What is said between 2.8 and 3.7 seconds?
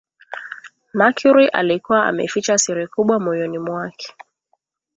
kubwa moyoni